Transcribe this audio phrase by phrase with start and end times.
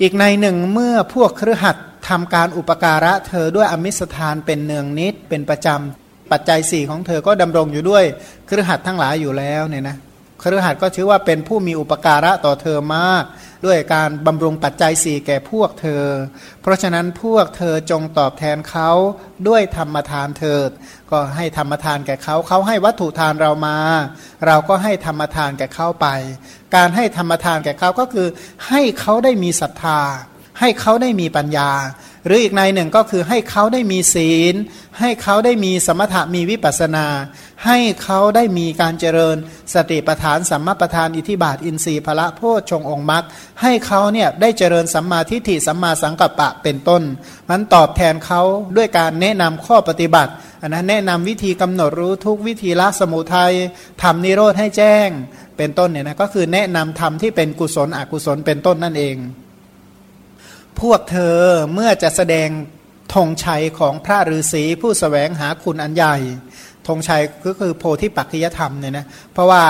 [0.00, 1.76] อีกในหนึ่งเมื่อพวกเครือขัด
[2.08, 8.04] ทำการอุปการะเธอด้วยอมิสทานเป็นเนืองนิดเป็นประจำปัจจัยสี่ของเธอก็ดำรงอยู่ด้วย
[8.46, 9.96] เครือขัดทั้งหลายอยู่แล้วเนี่ยนะ
[10.42, 13.24] ครือขัดก็ถือว่าเป็นผู้มีอุปการะต่อเธอมาก
[13.66, 16.04] ด้วยการบำรุงปัจจัยสี่แก่พวกเธอ
[16.62, 18.90] เพราะฉะนั้นพวกเธอจงตอบแทนเขา
[19.48, 20.70] ด้วยธรรมทานเถิด
[21.10, 23.78] ก็ให้ธรรมทานแก่เขาเขาให้วัตถุทานเรามา
[24.46, 26.06] เราก็ให้ธรรมทานแก่เขาไป
[26.74, 28.28] การให้ธรรมทานแก่เขาก็คือ
[28.68, 30.00] ให้เขาได้มีศรัทธา
[30.60, 31.70] ให้เขาได้มีปัญญา
[32.26, 34.54] หรืออีกในหนึ่งก็คือให้เขาได้มีศีล
[35.00, 37.06] ให้เขาได้มีสมถะมีวิปัสนา
[37.64, 39.36] ให้เขาได้มีการเจริญ
[39.74, 43.24] สติปทานสัมมาปทานอิทิบาทอินทรีย์พระโพชฌงองค์มรรค
[43.62, 47.02] ให้เขาเนี่ยได้เจริญสัมมาทิฏฐิสัมมาสังกัปปะเป็นต้น
[47.50, 48.40] มันตอบแทนเขา
[48.76, 50.32] ด้วยการแนะนำข้อปฏิบัติ
[50.62, 53.52] อันนั้นแนะนำวิธีกำหนดรู้ทุกวิธีละสมุทัย
[54.02, 55.08] ทำนิโรธให้แจ้ง
[55.56, 59.16] เป็นต้นเนี่ยนะก็คือแนะนำธรรมที่เป็นกุศลอกุศลเป็นต้นนั่นเอง
[60.80, 61.38] พวกเธอ
[61.74, 62.48] เมื่อจะแสดง
[63.14, 66.16] ธงชัยของพระฤาษีผู้สแสวงหาคุณอันใหญ่
[66.88, 69.62] ธงชัยก็คือโพธิปัจจยธรรมเนี่ยนะเพราะว่า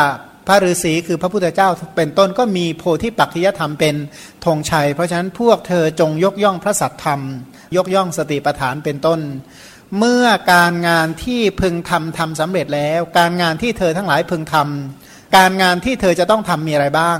[0.46, 3.94] พระฤาษีคือพระพุทธเจ้าเป็นต้นก็มีโพธิปัจจยธรรมเป็น
[4.44, 7.20] ธงชัย เพราะฉะนั้นพวกเธอจงยกย่องพระสัตธรรม
[7.76, 9.20] ยกย่องสติปัฏฐานเป็นต้น
[9.98, 17.18] เมื่อการงานที่พึงทำทำสำเร็จแล้ว การงานที่เธอทั้งหลายพึงทำการงานที่เธอจะต้องทำมีอะไรบ้าง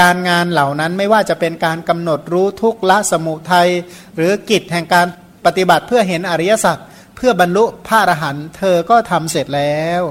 [0.00, 3.68] การงานเหล่านั้นไม่ว่าจะเป็นการกำหนดรู้ทุกละสมุทัย
[4.16, 5.06] หรือกิจแห่งการ
[5.46, 6.78] ปฏิบัติเพื่อเห็นอริยสัจ
[7.24, 10.02] พื่อบรรลุพระอรหันต์เธอก็ทำเสร็จแล้ว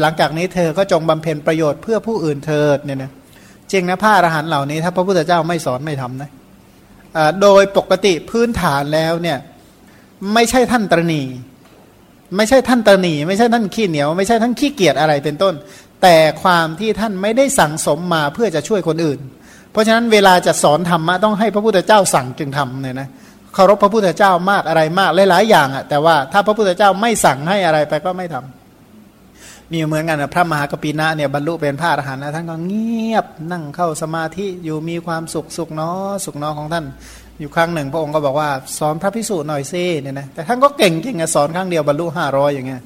[0.00, 3.10] หลังจากนี้เธอก็จงบำเพ็ญประโยชน์เพื่อผู้อื่นเถิดเนี่ยนะ
[3.72, 6.30] จริงนะพระอรหันต์เหล่านี้ ถ้าพระพุทธเจ้าไม่สอนไม่ทำนะ
[7.42, 9.38] โดยปกติพื้นฐานแล้วเนี่ย
[10.34, 11.22] ไม่ใช่ท่านตรณี
[12.36, 15.54] ไม่ใช่ท่านตรณีไม่ใช่ท่านขี้เหนียว ไม่ใช่ท่านขี้เกียจอะไรเป็นต้น
[16.02, 19.20] แต่ความที่ท่านไม่ได้สั่งสมมาเพื่อจะช่วยคนอื่น
[19.70, 36.84] เพราะฉะนั้นเวลาจะสอนธรรมะต้องให้พระพุทธเจ้าสั่งจึงทำเนี่ยนะเคารพพระพุทธเจ้ามากอะไรมากหลายๆอย่างอะ่ะแต่ว่าถ้าพระพุทธเจ้าไม่สั่งให้อะไรไปก็ไม่ทำมีเหมือนกันนะพระมหากปีนะเนี่ยบรรลุเป็นพระอรหันต์นะท่านก็เงียบนั่งเข้าสมาธิอยู่มีความสุขสุขเนาะสุขเนาะของท่าน
[37.40, 38.48] อยู่ครั้งหนึ่ง พระองค์ก็บอกว่า
[38.78, 42.82] สอนพระพิสูจน์หน่อยซิเนี่ยนะแต่ท่านก็เก่งจริงอะสอนครั้งเดียวบรรลุห้าร้อยอย่างเงี้ย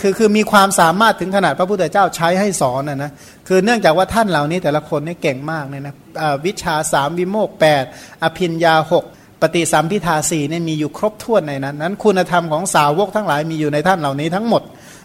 [0.00, 3.10] คือคือมีความสามารถถึงขนาดพระพุทธเจ้าใช้ให้สอนนะนะ
[3.48, 5.94] คือเนื่องจากว่าท่านเหล่านี้แต่ละคนนี่เก่งมากเนี่ยนะ
[6.46, 7.84] วิชาสามวิโมกแปด
[8.22, 9.04] อภินยาหก
[9.40, 14.62] ปฏิสัมพิทาสี่เนี่ยมีอยู่ครบถ้วนในนั้นนั้น คุณธรรมของสาวกทั้งหลายมีอยู่ในท่านเหล่านี้ทั้งหมด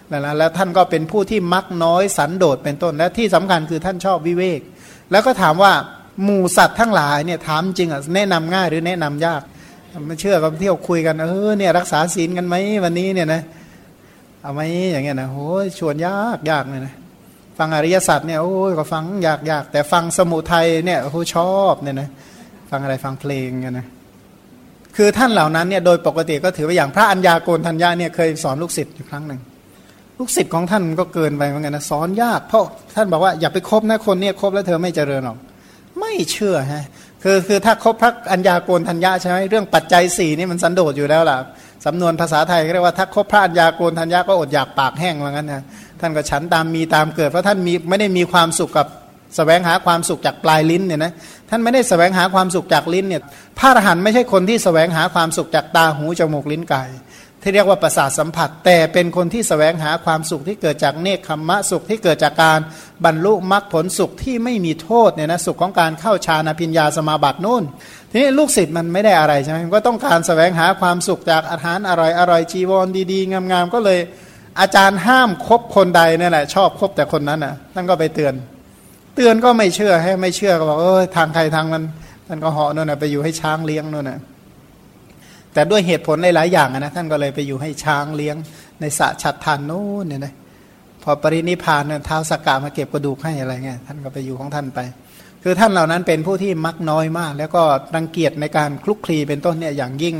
[0.09, 4.61] แล้วแล้วท่านก็เป็นผู้ที่มักน้อยสันโดษเป็นต้นและที่สำคัญคือท่านชอบวิเวก
[5.11, 5.73] แล้วก็ถามว่า
[6.23, 9.41] หมู่สัตว์ทั้งหลายเนี่ยถามจริงอะแนะนำง่ายหรือแนะนำยาก
[10.07, 13.41] ไม่เชื่อก็เที่ยวคุยกันเออเนี่ยรักษาศีลกันไหมวันนี้เนี่ยนะ
[14.41, 16.93] เอาไหมอย่างเงี้ยนะโอ้ยชวนยากยากเลยนะ
[17.57, 22.09] ฟังอริยสัจเนี่ยโอ้ยก็ฟังยากยากแต่ฟังสมุทัยเนี่ยโอ้ชอบเนี่ยนะ
[22.71, 23.87] ฟังอะไรฟังเพลงกันนะ
[24.95, 29.39] คือท่านเหล่านั้นเนี่ยโดยปกติก็ถือว่าอย่างพระอัญญาโกณทัญญาเนี่ยเคยสอนลูกศิษย์อยู่ครั้งหนึ่ง
[30.19, 32.63] ลูกศิษย์ของท่านก็เกินไปเหมือนกันนะสอนยากเพราะ
[32.95, 35.37] ท่านบอกว่าอย่าไปคบนะคนเนี่ยคบแล้วเธอไม่เจริญหรอก
[35.99, 36.85] ไม่เชื่อฮะ
[37.23, 41.37] คือคือถ้าคบพระอัญญาโกณทัญญาใช่ไหมเรื่องปัจจัยสี่นี่มันสันโดษอยู่แล้วล่ะ
[41.85, 45.63] สำนวนภาษาไทยเรียกว่าถ้าคบพระอัญญาโกณทัญญาก็อดอยากปากแห้งว่างั้นนะ
[45.99, 48.87] ท่านก็ฉันตามมีตามเกิดเพราะท่านมีไม่ได้มีความสุขกับ
[49.31, 51.11] สแสวงหาความสุขจากปลายลิ้นเนี่ยนะ
[51.49, 53.21] ท่านไม่ได้สแสวงหาความสุขจากลิ้นเนี่ย
[53.59, 56.89] พระอรหันต์ไม่ใช่คนที่สแสวงหาความสุขจากตาหูจมูกลิ้นกาย
[57.41, 62.59] ที่เรียกว่าประสาทสัมผัส แต่เป็นคนที่สแสวงหาความสุขที่เกิดจากเนคขมมะสุขที่เกิดจากการ
[63.05, 67.63] บรรลุมรรคผลสุขที่ไม่มีโทษเนี่ยนะสุขของการเข้าฌานพิญญาสมาบัตินู่น
[68.11, 73.99] ทีนี้ลูกศิษย์มันไม่ได้อะไรใช่ไหมก็ต้องการสแสวงหาความสุขจากอาหารอร่อยอร่อยจีวรดีๆ งามๆก็เลย
[74.59, 78.33] อาจารย์ห้ามคบคนใดนี่แหละชอบคบแต่คนนั้นน่ะท่านก็ไปเตือน
[79.15, 81.83] เตือนก็ไม่เชื่อให้ไม่เชื่อก็บอกเออทางใครทางมัน
[82.27, 84.19] ท่านก็เหาะนู่นน่ะไปอยู่ให้ช้างเลี้ยงนู่นน่ะ
[85.53, 88.35] แต่ด้วยเหตุผลหลายๆอย่างนะท่านก็เลยไปอยู่ให้ช้างเลี้ยง
[88.81, 90.33] ในสะฉัดทานโน้นเนี่ยนะ
[91.03, 94.79] พอปรินิพานเนี่ยเท้าสกกามาเก็บกระดูกให้อะไรเงี้ยท่านก็ไปอยู่ของท่านไป
[95.43, 97.63] คือท่านเหล่านั้นเป็นผู้ที่มักน้อยมาก แล้วก็
[97.95, 100.15] รังเกียจในการคลุกคลีเป็นต้นเนี่ยอย่างยิ่ง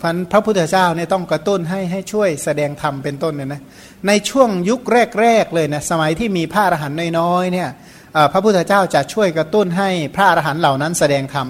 [0.00, 3.60] พันพระพุทธเจ้าเนี่ยต้องกระตุ้นให้ให้ช่วยแสดงธรรมเป็นต้นเนี่ยนะ
[4.06, 4.80] ในช่วงยุค
[5.20, 7.68] แรกๆเลยนะสมัยที่มีพระอรหันต์น้อยๆเนี่ย
[8.32, 11.48] พระพุทธเจ้าจะช่วยกระตุ้นให้พระอรหันต์เหล่านั้นแสดงธรรม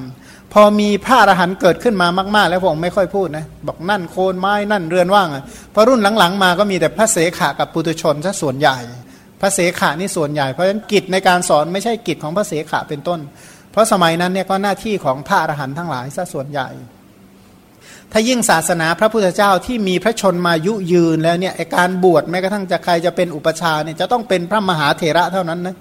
[0.53, 5.29] พอมีพระอรหันต์เกิดขึ้นมามาก ๆ แล้วพระองค์ไม่ค่อยพูดนะบอกนั่นโคนไม้นั่นเรือนว่าง
[5.75, 8.79] พอรุ่นหลัง ๆ มาก็มีแต่พระเสขะกับปุตุชนซะส่วนใหญ่
[9.41, 13.21] พระเสขะนี่ส่วนใหญ่เพราะฉะนั้นกิจในการสอนไม่ใช่กิจของพระเสขะเป็นต้น
[13.73, 16.69] เพราะสมัยนั้นเนี่ยก็หน้าที่ของพระอรหันต์ทั้งหลายซะส่วนใหญ่
[18.13, 25.77] ถ้ายิ่งศาสนาพระพุทธเจ้าที่มีพระชนมายุยืนแล้วเนี่ยการบวชแม้กระทั่งจะใครจะเป็นอุปชาเนี่ยจะต้องเป็นพระมหาเถระเท่านั้นนะ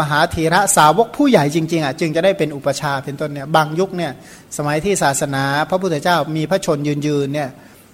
[0.00, 4.12] มหาธีระสาวกผู้ใหญ่จริงๆอะจึงจะได้เป็นอุปชาเป็นต้นเนี่ยบางยุคเนี่ย
[4.56, 7.50] สมัยที่ศาสนาพระพุทธเจ้ามีพระชนยืนยืนเนี่ย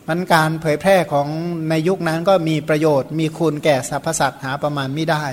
[0.08, 1.26] มันการเผยแพร่ของ
[1.70, 5.24] ในยุคนั้นก็มีประโยชน์ มีคุณแก่สรรพสัตว์หาประมาณไม่ได้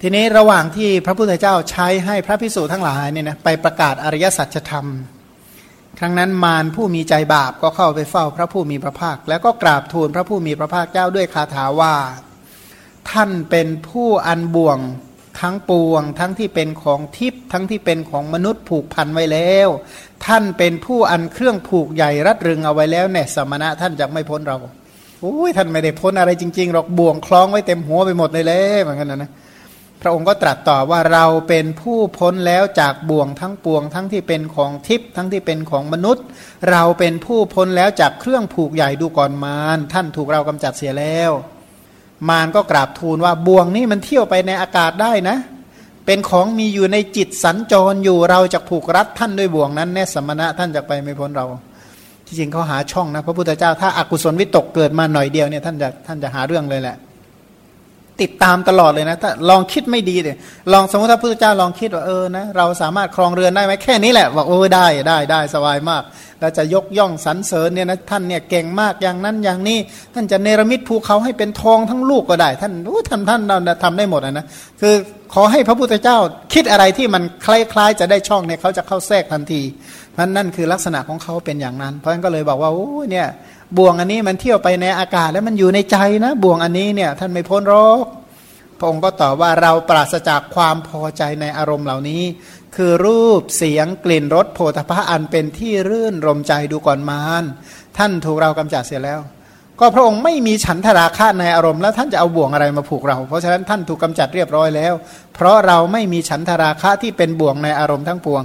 [0.00, 4.86] ทีนี้ระหว่างที่พระพุทธเจ้าใช้ให้พระพิสุทั้งหลายเนี่ยนะไปประกาศอริยสัจธรรม
[5.98, 11.94] ครั้งนั้นมารผู้มีใจบาปก็เข้าไปเฝ้าพระผู้มีพระภาค แล้วก็กราบทูลพระผู้มีพระภาคเจ้าด้วยคาถาว่า
[13.12, 14.78] ท่านเป็นผู้อันบ่วง
[15.40, 19.68] ทั้งปวง ทั้งที่เป็นของทิพย์ทั้งที่เป็นของมนุษย์ผูกพันไว้แล้ว
[20.26, 24.56] ท่านเป็นผู้อันเครื่องผูกใหญ่รัดรึงเอาไว้แล้วเนี่ยสมณะท่านจะไม่พ้นเรา
[25.20, 29.30] โอ้ยท่านไม่ได้พ้นอะไรจริงๆหรอกบ่วงคล้องไว้เต็มหัวไปหมดเลยเลยเหมือนกันนะนะ
[30.00, 36.24] พระองค์ก็ตรัสต่อว่าเราเป็นผู้พ้นแล้วจากบ่วงทั้งปวง ทั้งที่เป็นของทิพย์ทั้งที่เป็นของมนุษย์
[36.70, 41.32] เราเป็นผู้พ้นแล้วจากเครื่องผูกใหญ่ดูก่อนมารท่านถูกเรากำจัดเสียแล้ว
[42.28, 45.36] มารก็กราบทูลว่าบ่วงนี้มันเที่ยวไปในอากาศได้นะ
[46.06, 51.46] เป็นของมีอยู่ในจิตสัญจรอยู่เราจะผูกรัดท่านด้วยบ่วงนั้นแน่สมณะท่านจะไปไม่พ้นเรา
[52.26, 56.96] ที่จริงเขาหาช่องนะพระพุทธเจ้าถ้าอากุศลวิตกเกิดมาหน่อยเดียวเนี่ยท่านจะท่านจะหาเรื่องเลยแหละ
[58.20, 60.36] ติดตามตลอดเลยนะถ้าลองคิดไม่ดีเลย
[60.72, 66.02] ลองสมมติถ้าพระพุทธเจ้าลองคิดว่าเออนะเราสามารถครองเรือนได้ไหมแค่นี้แหละบอกโอ้ได้ได้ได้สบายมาก
[66.40, 69.78] เราจะยกย่องสรรเสริญเนี่ยนะท่านเนี่ยเก่งมากอย่างนั้นอย่างนี้
[70.14, 74.46] ท่านจะเนรมิตภูเขาให้เป็นทองทั้งลูกก็ได้ ท่านโอ้ทำท่านเราทำได้หมดนะ
[74.80, 74.94] คือ
[75.34, 76.16] ขอให้พระพุทธเจ้า
[76.54, 79.62] คิดอะไรที่มันคล้ายๆ จะได้ช่องเนี่ยเขาจะเข้าแทรกทันที
[80.18, 83.26] มันนั่นคือลักษณะของเขาเป็นอย่างนั้น เพราะฉะนั้นก็เลยบอกว่าโอ้เนี่ย
[83.78, 88.06] บ่วงอันนี้มันเที่ยวไปในอากาศแล้วมันอยู่ในใจนะ บ่วงอันนี้เนี่ยท่านไม่พ้นรอก
[88.78, 92.22] พระองค์ก็ตอบว่าเราปราศจากความพอใจในอารมณ์เหล่านี้
[92.76, 97.44] คือรูปเสียงกลิ่นรสโผฏฐะอันเป็นที่รื่นรมใจดูก่อนมาร
[97.98, 99.20] ท่านถูกเรากำจัดเสียแล้ว
[99.80, 104.94] ก็พระองค์ไม่มีฉันทราคะในอารมณ์แล้วท่านจะเอาบ่วงอะไรมาผูกเรา เพราะฉะนั้นท่านถูกกาจัดเรียบร้อยแล้ว
[105.34, 108.44] เพราะเราไม่มีฉันทราคะที่เป็นบ่วงในอารมณ์ทั้งปวง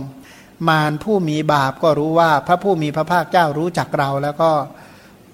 [0.69, 4.51] มารผู้มีบาปก็รู้ว่าพระผู้มีพระภาคเจ้ารู้จักเราแล้วก็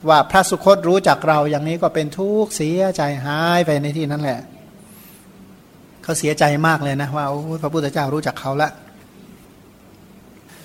[0.10, 4.40] ว่าพระสุคตรู้จักเราอย่างนี้ก็เป็นทุกข์เสียใจหายไปในที่นั้นแหละ
[6.04, 7.26] เขาเสียใจมากเลยนะว่า
[7.62, 8.70] พระพุทธเจ้ารู้จักเขาละ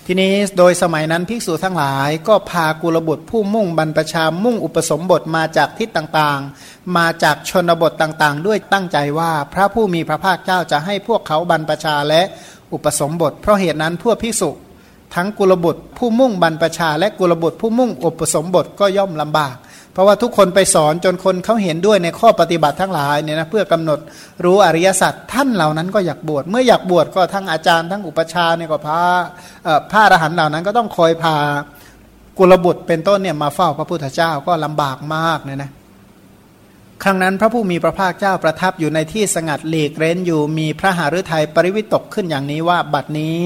[0.07, 12.23] ทีนี้โดยสมัยนั้นภิกษุทั้งหลายก็พากุลบุตรผู้มุ่งบรรพชามุ่งอุปสมบทมาจากทิศต่างๆ มาจากชนบทต่างๆ ด้วยตั้งใจว่าพระผู้มีพระภาคเจ้าจะให้พวกเขาบรรพชาและ
[12.73, 14.51] อุปสมบท เพราะเหตุนั้นพวกภิกษุ
[15.15, 19.57] ทั้งกุลบุตรผู้มุ่งบรรพชา และกุลบุตรผู้มุ่งอุปสมบทก็ย่อมลำบาก
[19.93, 23.99] เพราะว่าทุกคนไปสอนจนคนเขาเห็นด้วยในข้อปฏิบัติทั้งหลายเนี่ยนะเพื่อกำหนด
[24.45, 29.01] รู้อริยสัจท่านเหล่านั้นก็อยากบวชเมื่ออยากบวชก็ทั้งอาจารย์ทั้งอุปชาเนี่ยก็พา
[29.91, 31.37] พระอรหันต์เหล่านั้นก็ต้องคอยพา
[32.39, 35.71] กุลบุตรเป็นต้นเนี่ยมาเฝ้าพระพุทธเจ้าก็ลำบากมากเนี่ยนะ
[37.03, 43.39] ครั้งนั้นพระผู้มีพระภาคเจ้าประทับอยู่ในที่สงัดหลีกเร้นอยู่มีพระหฤทัยปริวิตกขึ้นอย่างนี้ว่าบัดนี้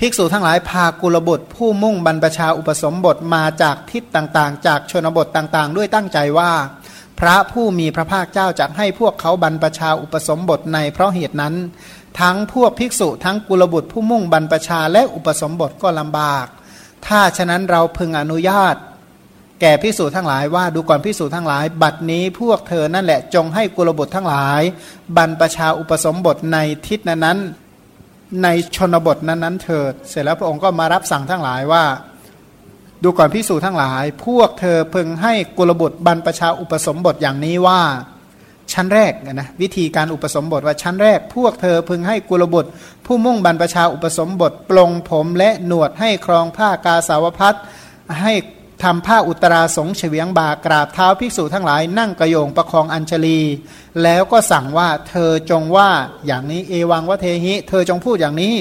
[0.00, 6.52] ภิกษุทั้งหลายพากุลบุตร ผู้มุ่งบรรพชาอุปสมบทมาจากทิศต่างๆ จากชนบทต่างๆ ด้วยตั้งใจว่า
[7.20, 11.54] พระผู้มีพระภาคเจ้าจะให้พวกเขาบรรพชาอุปสมบทในเพราะเหตุนั้น
[12.20, 16.46] ทั้งพวกภิกษุทั้งกุลบุตรผู้มุ่งบรรพชาและอุปสมบทก็ลำบาก
[17.06, 18.76] ถ้าฉะนั้นเราพึงอนุญาต
[19.60, 24.62] แก่พิสูจทั้งหลายว่าดูก่อนพิสูจทั้งหลาย บัดนี้พวกเธอนั่นแหละจงให้กุลบุตรทั้งหลาย
[25.16, 27.38] บรรพชาอุปสมบทในทิศนั้น
[28.42, 31.84] ในชนบทนั้นๆเถิด เสร็จแล้วพระองค์ก็มารับสั่งทั้งหลายว่า
[33.02, 37.80] ดูก่อนพิสูจทั้งหลาย พวกเธอเพึงให้กุลบุตรบรรพชาอุปสมบทอย่างนี้ว่า
[38.72, 42.70] ชั้นแรกนะวิธีการอุปสมบทว่าชั้นแรก พวกเธอพึงให้กุลบุตร
[43.06, 47.56] ผู้มุ่งบรรพชาอุปสมบทปลงผมและหนวดให้ครองผ้ากาสาวพัด
[48.20, 48.32] ให้
[48.82, 53.40] ทำผ้าอุตราสงเฉียงบากราบเท้าภิกษุทั้งหลายนั่งกระโยงประคองอัญชลี
[54.02, 55.90] แล้วก็สั่งว่าเธอจงว่า
[56.26, 58.54] อย่างนี้เอวังวะเทหิ เธอจงพูดอย่างนี้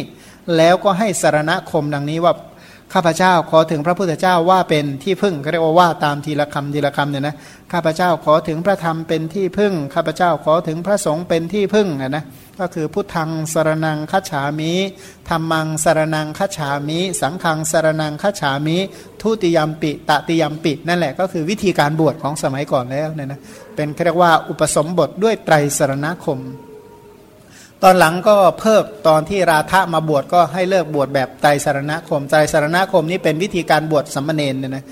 [0.57, 2.33] แล้วก็ให้สารณคมดังนี้ว่า
[2.93, 7.35] ข้าพเจ้าขอถึงพระพุทธเจ้าว่าเป็นที่พึ่งเรียกว่าว่าตามทีละคำทีละคำเนี่ยนะ
[7.71, 12.23] ข้าพเจ้าขอถึงพระธรรมเป็นที่พึ่งข้าพเจ้าขอถึงพระสงฆ์เป็นที่พึ่งนะ
[12.59, 14.73] ก็คือพุทธังสารนังคัจฉามิ
[15.29, 18.77] ธรรมังสารนังคัจฉามิ สังฆังสารนังคัจฉามิ
[19.21, 23.39] ทุติยมปิตติยมปิ นั่นแหละก็คือวิธีการบวชของสมัยก่อนแล้วเนี่ยนะ
[23.75, 26.39] เป็นเรียกว่าอุปสมบทด้วยไตรสรณคม
[27.83, 34.83] ตอนหลังก็เพิกตอนที่ราธะมาบวชก็ให้เลิกบวชแบบไตรสารณคมไตรสารณคมนี้เป็นวิธีการบวชสัมมเนนเนี่ยนะ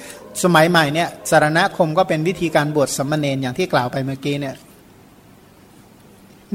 [0.44, 4.56] สมัยใหม่เนี่ยสารณคมก็เป็นวิธีการบวชสัมมเนนอย่างที่กล่าวไปเมื่อกี้เนี่ย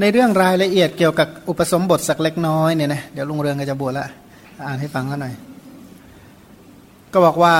[0.01, 4.07] ในเรื่องรายละเอียดเกี่ยวกับอุปสมบทสักเล็กน้อยเนี่ยนะเดี๋ยวลุงเรืองก็จะบวชละ
[4.67, 5.33] อ่านให้ฟังเขาหน่อย
[7.13, 7.55] ก็บอกว่า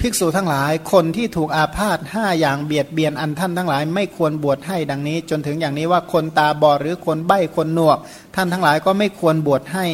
[0.00, 7.98] ภิกษุทั้งหลายคนที่ถูกอาพาธห้าอย่างเบียดเบียนอันท่านทั้งหลาย ไม่ควรบวชให้ดังนี้ จนถึงอย่างนี้ว่าคนตาบอดหรือคนใบ้คนหนวก
[8.34, 9.86] ท่านทั้งหลายก็ไม่ควรบวชให้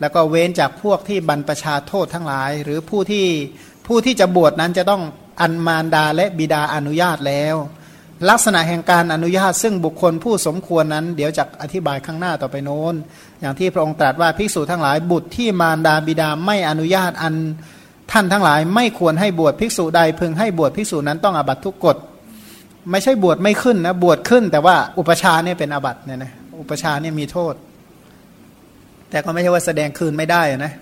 [0.00, 3.26] แล้วก็เว้นจากพวกที่บรรประชาโทษทั้งหลาย หรือผู้ที่
[3.86, 5.02] ผู้ที่จะบวชนั้นจะต้อง
[5.40, 7.56] อันมารดาและบิดาอนุญาตแล้ว
[8.30, 12.94] ลักษณะแห่งการอนุญาตซึ่งบุคคลผู้สมควรนั้น เดี๋ยวจะอธิบายข้างหน้าต่อไปโน้น
[13.40, 17.34] อย่างที่พระองค์ตรัสว่าภิกษุทั้งหลายบุตรที่มารดาบิดาไม่อนุญาตอัน
[18.12, 21.96] ท่านทั้งหลายไม่ควรให้บวชภิกษุใดพึงให้บวชภิกษุนั้นต้องอาบัตทุกกฎ
[22.90, 27.54] ไม่ใช่บวชไม่ขึ้นนะบวชขึ้น แต่ว่าอุปชาเนี่ยเป็นอาบัตเนี่ยนะอุปชาเนี่ยมีโทษ
[29.10, 30.72] แต่ก็ไม่ใช่ว่าแสดงคืนไม่ได้นะ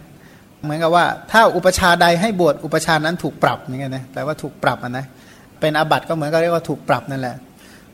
[0.63, 5.07] เหมือนกับว่า ถ้าอุปชาใดให้บวชอุปชานั้นถูกปรับอย่างเงี้ยนะแปลว่าถูกปรับนะ
[5.61, 7.37] เป็นอาบัติก็เหมือนกับเรียกว่าถูกปรับนั่นแหละ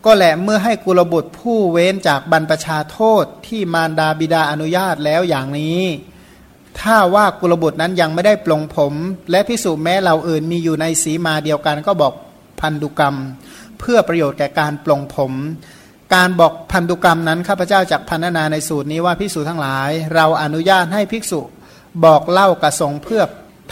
[0.04, 5.82] ก็แหละเมื่อให้กุลบุตรผู้เว้นจากบรรพชาโทษที่มารดาบิดาอนุญาตแล้วอย่างนี้
[6.80, 8.92] ถ้าว่ากุลบุตรนั้นยังไม่ได้ปลงผม
[9.30, 12.12] และพิสูจแม้เราอื่นมีอยู่ในสีมาเดียวกันก็บอก
[12.61, 13.16] พันธุกรรม
[13.80, 15.32] เพื่อประโยชน์แก่การปลงผม
[16.14, 21.40] การบอกพันธุกรรมนั้นข้าพเจ้าจากพันนาในสูตรนี้ว่าภิกษุทั้งหลาย เราอนุญาตให้ภิกษุ
[22.04, 23.23] บอกเล่ากระสงเพื่อ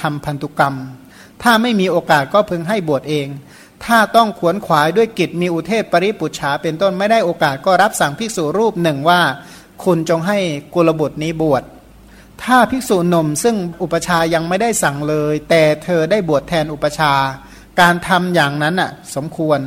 [0.01, 0.75] ทำพันธุกรรม
[1.43, 3.27] ถ้าไม่มีโอกาสก็พึงให้บวชเอง
[3.85, 9.21] ถ้าต้องขวนขวายด้วยกิจมีอุเทศปริปุจฉาเป็นต้นไม่ได้โอกาสก็รับสั่งภิกษุรูปหนึ่งว่า
[9.85, 10.38] คุณจงให้
[10.75, 11.62] กุลบุตรนี้บวช
[12.43, 17.12] ถ้าภิกษุหนุ่มซึ่งอุปชายังไม่ได้สั่งเลย แต่เธอได้บวชแทนอุปชา
[17.81, 19.61] การทำอย่างนั้นอะสมควร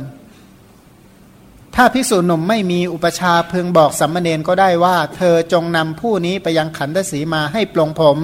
[1.74, 8.18] ถ้าภิกษุหนุ่มไม่มีอุปชาเพึงบอกสัมมาเนนก็ได้ว่า เธอจงนำผู้นี้ไปยังขันธสีมาให้ปลงผม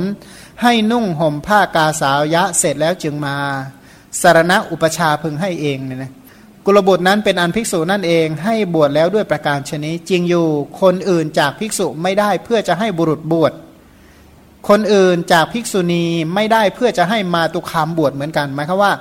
[0.63, 3.37] ให้นุ่งห่มผ้ากาสาวยะเสร็จแล้วจึงมา
[4.23, 6.13] สารณะอุปชาพึงให้เองเนี่ยนะ
[6.67, 10.47] กุลบุตรนั้นเป็นอันภิกษุนั่นเองให้บวชแล้วด้วยประการชนิดจริงอยู่
[10.81, 13.53] คนอื่นจากภิกษุไม่ได้เพื่อจะให้บุรุษบวช
[14.69, 16.05] คนอื่นจากภิกษุณี
[16.35, 18.93] ไม่ได้เพื่อจะให้มาตุคามบวชเหมือนกันหมายความว่า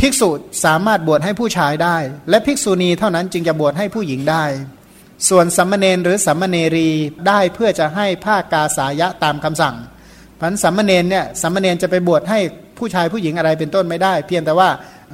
[0.00, 0.28] ภิกษุ
[0.64, 1.96] สามารถบวชให้ผู้ชายได้
[2.30, 4.44] และภิกษุณีเท่านั้นจึงจะบวชให้ผู้หญิงได้
[5.28, 6.90] ส่วนสัมมเนรหรือสัมมเนรี
[7.28, 9.76] ได้เพื่อจะให้ผ้ากาสายะตามคำสั่ง
[10.40, 12.40] พันสัมมเนรเนี่ยสัมมเนรจะไปบวชให้
[12.78, 14.68] ผู้ชายผู้หญิงอะไรเป็นต้นไม่ได้ เพียงแต่ว่า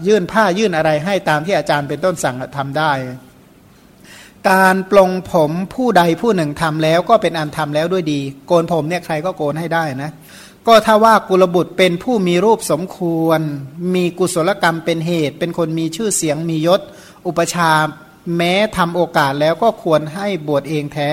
[0.06, 2.92] ยื่นผ้ายื่นอะไรให้ตามที่อาจารย์เป็นต้นสั่งทำได้
[4.50, 10.10] การปลงผมผู้ใดผู้หนึ่งทำแล้วก็เป็นอันทำแล้วด้วยดี โกนผมเนี่ยใครก็โกนให้ได้นะ
[10.66, 13.40] ก็ถ้าว่ากุลบุตรเป็นผู้มีรูปสมควร
[13.94, 16.80] มีกุศลกรรมเป็นเหตุ เป็นคนมีชื่อเสียงมียศ
[17.26, 17.70] อุปชา
[18.36, 21.12] แม้ทำโอกาสแล้วก็ควรให้บวชเองแท้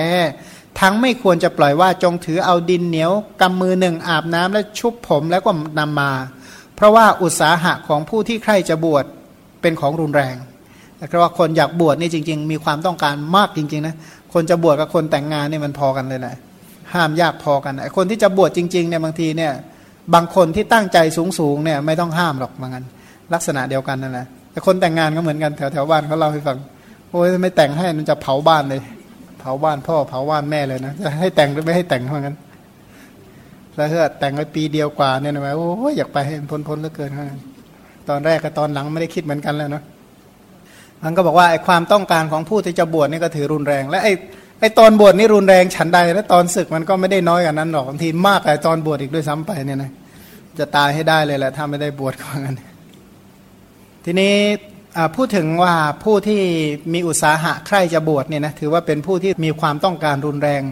[0.80, 6.10] ทั้งไม่ควรจะปล่อยว่าจงถือเอาดินเหนียวกำมือหนึ่งอาบน้ำและชุบผมแล้วก็นำมา
[6.82, 9.04] ราะว่าอุตสาหะของผู้ที่ใครจะบวช
[9.62, 10.36] เป็นของรุนแรง
[11.08, 13.94] เพราะว่าคนอยากบวชนี่จริง ๆ มีความต้องการมากจริงๆนะ
[14.34, 16.36] คนจะบวชกับคนแต่งงานนี่มันพอกันเลยแหละ
[16.94, 19.52] ห้ามยากพอกันคนที่จะบวชจริงๆเนี่ยบางทีเนี่ย
[20.14, 20.98] บางคนที่ตั้งใจ
[21.38, 22.84] สูงๆเนี่ยไม่ต้องห้ามหรอกบางอัน
[23.34, 26.56] ลักษณะเดียวกันนั่นแหละแต่คนแต่งงานก็เหมือนกันแถวๆบ้านเขาเล่าให้ฟัง
[27.10, 28.80] โอ้ยไม่แต่งให้มันจะเผาบ้านเลย
[29.40, 32.36] เผาบ้านพ่อเผาบ้านแม่เลยนะจะให้แต่งหรือไม่ให้แต่งเหมือนกัน
[33.76, 37.10] แล้วถ้าแต่งไปปีเดียวกว่าเนี่ยนะโอ้ยอยากไปให้พ้นๆเหลือเกิน
[38.08, 39.84] ตอนแรกกับตอนหลังไม่ได้คิดเหมือนกันแล้วเนาะ
[41.04, 44.12] มันก็บอกว่าไอ้ความต้องการของผู้ที่จะบวชนี่ก็ถือรุนแรง และไอ้
[44.60, 49.90] ไอ้ตอนบวชนี่รุนแรงฉันใด และตอนศึกมันก็ไม่ได้น้อยกว่านั้นหรอกบางทีมากกว่าตอนบวชอีกด้วยซ้ำไปเนี่ยนะ
[50.58, 52.56] จะตายให้ได้เลยแหละถ้าไม่ได้บวชก็งั้น
[54.04, 54.34] ทีนี้
[55.16, 55.74] พูดถึงว่า
[56.04, 56.40] ผู้ที่
[56.92, 60.62] มีอุตสาหะใครจะบวชเนี่ยนะถือว่าเป็นผู้ที่มีความต้องการรุนแรง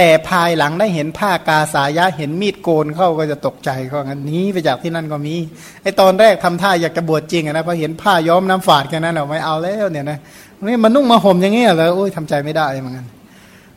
[0.00, 5.34] แต่ภายหลังได้เห็นผ้ากาสายะเห็นมีดโกนเข้าก็จะตกใจเขางั้นนี้ไปจากที่นั่นก็มี
[5.82, 10.18] ไอตอนแรกทำท่าอยากจะบวชจริงนะพอเห็นผ้าย้อมน้ำฝาดแค่นั้นเราไม่เอาแล้วเนี่ยนะ
[10.66, 13.06] นี่มันนุ่งมาห่มอย่างเงี้ยเลยโอ้ยทำใจไม่ได้เหมือนกัน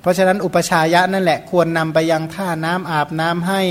[0.02, 3.62] เพราะฉะนั้นอุปชายะนั่นแหละควรนำไปยังท่าน้ำอาบน้ำให้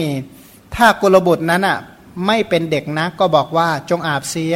[0.76, 1.78] ถ้ากุลบุตรนั้นอะ
[2.26, 4.54] ไม่เป็นเด็กนะก็บอกว่าจงอาบเสีย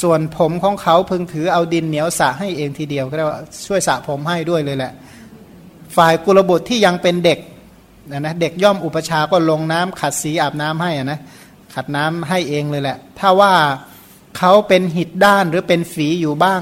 [0.00, 4.92] ส่วนผมของเขาพึงถือเอาดินเหนียวสระให้เองทีเดียวก็เรียกว่าช่วยสระผมให้ด้วยเลยแหละ
[5.96, 7.38] ฝ่ายกุลบุตรที่ยังเป็นเด็ก
[8.10, 11.20] นะนะเด็กย่อมอุปชาก็ลงน้ำขัดสีอาบน้ำให้นะ
[11.74, 13.52] ขัดน้ำให้เองเลยแหละ ถ้าว่า
[14.38, 16.60] เขาเป็นหิดด้านหรือเป็นฝีอยู่บ้าง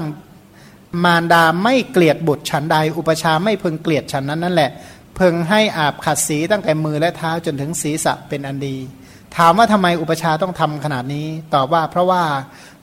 [1.03, 4.71] มารดาไม่เกลียดบุตรฉันใด อุปชาไม่พึงเกลียดฉันนั้นนั่นแหละ
[5.19, 8.77] พึงให้อาบขัดสีตั้งแต่มือและเท้าจนถึงศีรษะเป็นอันดี
[9.37, 12.23] ถามว่าทำไมอุปชาต้องทำขนาดนี้ ตอบว่าเพราะว่า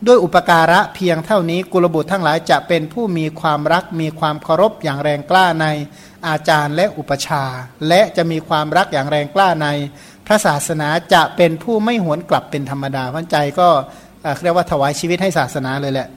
[0.06, 5.66] ด้วยอุปการะเพียงเท่านี้กุลบุตรทั้งหลายจะเป็นผู้มีความรักมีความเคารพอย่างแรงกล้าใน
[6.28, 7.44] อาจารย์และอุปชา
[7.88, 9.68] และจะมีความรักอย่างแรงกล้าใน
[10.26, 13.68] พระศาสนาจะเป็นผู้ไม่หวนกลับเป็นธรรมดาพันใจก็
[14.42, 16.08] เรียกว่าถวายชีวิตให้ศาสนาเลยแหละ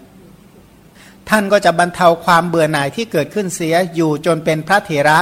[1.29, 5.19] ท่านก็จะบรรเทาความเบื่อหน่ายที่เกิดขึ้นเสียอยู่จนเป็นพระเถระ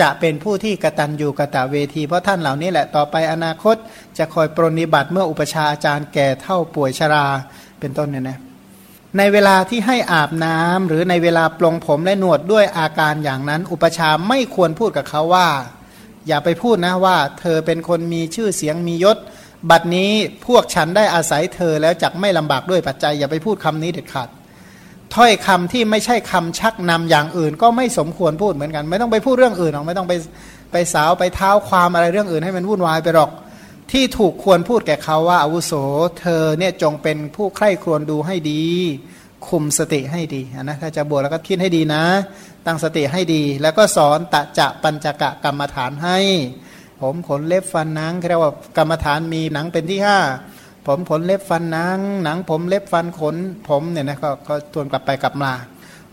[0.00, 3.76] จะเป็นผู้ที่กระตันอยู่กระตะเวทีเพราะท่านเหล่านี้แหละต่อไปอนาคต
[4.18, 7.26] จะคอยปรนิบัติเมื่ออุปชาอาจารย์แก่เท่าป่วยชรา
[7.80, 8.38] เป็นต้นเนี่ยนะ
[9.18, 15.48] ในเวลาที่ให้อาบน้ำหรือในเวลาปลงผมและหนวดด้วยอาการอย่างนั้น อุปชาไม่ควรพูดกับเขาว่า
[16.28, 19.18] อย่าไปพูดนะว่า เธอเป็นคนมีชื่อเสียงมียศ
[19.70, 20.10] บัดนี้
[20.46, 24.28] พวกฉันได้อาศัยเธอแล้วจักไม่ลำบากด้วยปัจจัย อย่าไปพูดคำนี้เด็ดขาด
[25.14, 30.14] ถ้อยคำที่ไม่ใช่คำชักนำอย่างอื่น ก็ไม่สมควรพูดเหมือนกัน ไม่ต้องไปพูดเรื่องอื่นหรอกไม่ต้องไป
[30.72, 33.30] ไปสาวไปเท้าความอะไรเรื่องอื่นให้มันวุ่นวายไปหรอก
[33.92, 35.72] ที่ถูกควรพูดแก่เขาว่าอาวุโส
[36.20, 38.62] เธอเนี่ยจงเป็นผู้ใคร่ครวญดูให้ดี
[39.48, 42.04] คุมสติให้ดีนะถ้าจะบวชแล้วก็คิดให้ดีนะ
[42.66, 46.18] ตั้งสติให้ดี แล้วก็สอนตะจะปัญจกะกรรมฐานให้
[47.00, 50.18] ผมขนเล็บฟันนังเรียกว่ากรรมฐานมีหนังเป็นที่ห้า
[50.86, 53.36] ผมขนเล็บฟันหนัง หนังผมเล็บฟันขน
[53.68, 55.52] ผมเนี่ยนะก็ก็ทวนกลับไปกลับมา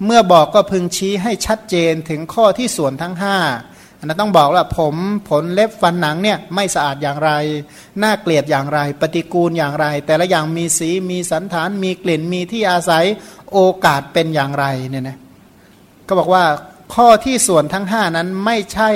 [0.05, 3.37] เมื่อบอกก็พึงชี้ให้ชัดเจนถึงข้อที่ส่วนทั้งห้า
[4.05, 4.95] นนั้นต้องบอกว่าผม
[5.29, 7.31] ผลเล็บฟันหนังเนี่ยไม่สะอาดอย่างไร
[8.03, 13.05] น่าเกลียดอย่างไร ปฏิกูลอย่างไร แต่ละอย่างมีสีมีสันฐานมีกลิ่นมีที่อาศัย
[13.53, 15.17] โอกาสเป็นอย่างไรเนี่ยนะ
[16.07, 16.43] ก็บอกว่า
[16.93, 18.89] ข้อที่ส่วนทั้งห้านั้นไม่ใช่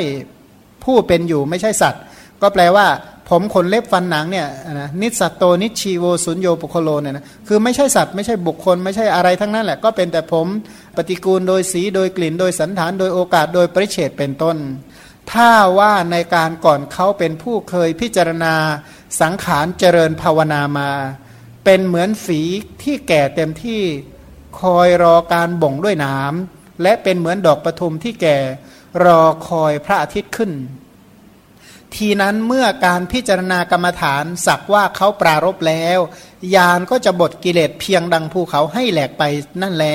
[0.83, 2.01] ผู้เป็นอยู่ไม่ใช่สัตว์
[2.41, 2.87] ก็แปลว่า
[3.29, 10.47] ผมขนเล็บฟันหนังเนี่ยนะนิสัตโตนิชีโวสุญโยปุโคโลเนี่ยนะคือไม่ใช่สัตว์ไม่ใช่บุคคล ไม่ใช่อะไรทั้งนั้นแหละก็เป็นแต่ผม
[10.97, 14.57] ปฏิกูลโดยสีโดยกลิ่น โดยสันฐานโดยโอกาสโดยปริเฉดเป็นต้น
[15.31, 18.55] ถ้าว่าในการก่อนเขาเป็นผู้เคยพิจารณา
[19.21, 20.91] สังขารเจริญภาวนามา
[21.65, 22.41] เป็นเหมือนฝี
[22.83, 23.83] ที่แก่เต็มที่
[24.61, 28.37] คอยรอการบ่งด้วยน้ำและเป็นเหมือนดอกประทุมที่แก่
[29.05, 30.51] รอคอยพระอาทิตย์ขึ้น
[31.95, 35.99] ทีนั้นเมื่อการพิจารณากรรมฐานสักว่าเขาปรารบแล้ว
[36.55, 39.23] ยานก็จะบดกิเลสเพียงดังภูเขาให้แหลกไป
[39.61, 39.87] นั่นแล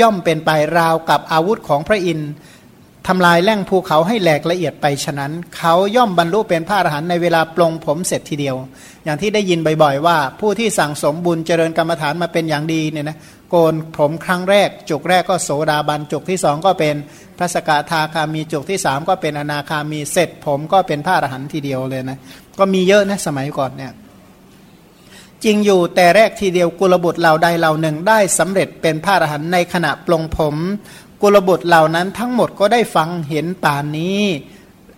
[0.00, 2.32] ย่อมเป็นไปราวกับอาวุธของพระอินทร์
[3.08, 8.56] ทำลายแล่งภูเขาให้แหลกละเอียดไปฉะนั้น เขาย่อมบรรลุเป็นพระอรหันต์ในเวลาปลงผมเสร็จทีเดียว
[9.04, 13.18] อย่างที่ได้ยินบ่อยๆ ว่า ผู้ที่สั่งสมบุญเจริญกรรมฐานมาเป็นอย่างดีเนี่ยนะ
[13.50, 16.94] โกนผมครั้งแรก จุกแรกก็โสดาบันจุกที่สองก็เป็น
[17.38, 22.18] พระสกทาคามีจุกที่สามก็เป็นอนาคามีเสร็จผมก็เป็นพระอรหันต์ทีเดียวเลยนะ
[22.58, 23.92] ก็มีเยอะนะสมัยก่อนเนี่ย
[25.44, 30.56] จริงอยู่แต่แรกทีเดียวกุลบุตรเหล่าใดเหล่าหนึ่งได้สำเร็จเป็นพระอรหันต์ในขณะปลงผม
[31.22, 34.22] กุลบุตรเหล่านั้นทั้งหมดก็ได้ฟังเห็นป่านนี้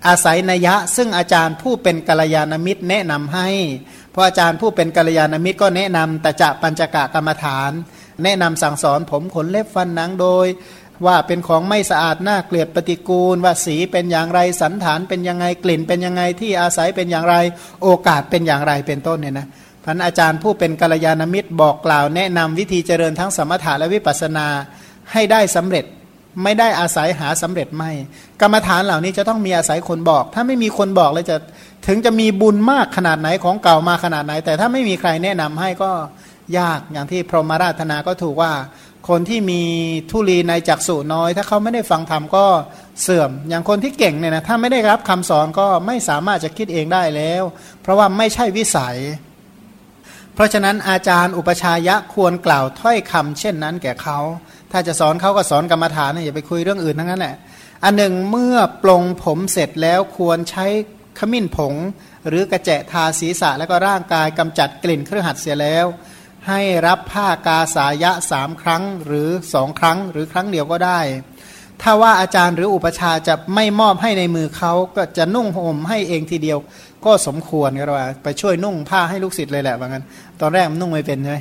[0.07, 3.49] อาศัยนยะ ซึ่งอาจารย์ผู้เป็นกัลยาณมิตรแนะนำให้
[4.13, 7.71] เพราะอาจารย์ผู้เป็นกัลยาณมิตรก็แนะนำแต่จะปัญจกะกรรมฐาน
[8.23, 10.47] แนะนำสั่งสอนผมขนเล็บฟันหนังโดย
[11.07, 17.37] ว่าเป็นของไม่สะอาดน่าเกลียดปฏิกูล ว่าสีเป็นอย่างไรสันฐานเป็นยังไงกลิ่น เป็นยังไงที่อาศัยเป็นอย่างไร
[17.83, 19.47] โอกาสเป็นอย่างไรเป็นต้นเนี่ยนะ
[19.85, 24.47] พันอาจารย์ผู้เป็นกัลยาณมิตรบอกกล่าวแนะนำวิธีเจริญทั้งสมถะและวิปัสสนา
[25.13, 25.85] ให้ได้สำเร็จ
[26.43, 27.91] ไม่ได้อาศัยหาสำเร็จไม่
[28.41, 31.37] กรรมฐานเหล่านี้จะต้องมีอาศัยคนบอก ถ้าไม่มีคนบอกเลยจะ
[31.87, 35.91] ถึงจะมีบุญมากขนาดไหนของเก่ามาขนาดไหน แต่ถ้าไม่มีใครแนะนำให้ก็
[36.59, 38.53] ยากอย่างที่พรหมราธนาก็ถูกว่า
[39.09, 39.63] คนที่มี
[40.11, 42.47] ทุลีในจักษุน้อย ถ้าเขาไม่ได้ฟังธรรมก็
[43.03, 47.43] เสื่อม อย่างคนที่เก่งเนี่ยนะถ้าไม่ได้รับคำสอนก็ไม่สามารถจะคิดเองได้แล้ว
[47.83, 48.97] เพราะว่าไม่ใช่วิสัย
[50.35, 54.19] เพราะฉะนั้นอาจารย์อุปชายะควรกล่าวถ้อยคำเช่นนั้นแก่เขา
[54.77, 57.37] ถ้าจะสอนเขาก็สอนกรรมฐานอย่าไปคุยเรื่องอื่นทั้งนั้นแหละ
[57.85, 60.67] อันหนึ่งเมื่อปลงผมเสร็จแล้วควรใช้
[61.19, 61.75] ขมิ้นผง
[62.29, 65.87] หรือกระแจะทาศีรษะแล้วก็ร่างกายกำจัดกลิ่นเครื่องหัดเสียแล้ว
[66.49, 71.01] ให้รับผ้ากาสายะสามครั้งหรือสองครั้งหรือครั้งเดียวก็ได้
[71.83, 76.59] ถ้าว่าอาจารย์หรืออุปชาจะไม่มอบให้ในมือเขาก็จะนุ่งห่มให้เองทีเดียว
[77.05, 80.05] ก็สมควรก็ว่า ไปช่วยนุ่งผ้าให้ลูกศิษย์เลยแหละว่างั้น
[80.41, 81.39] ตอนแรกมันนุ่งไม่เป็นใช่ไหม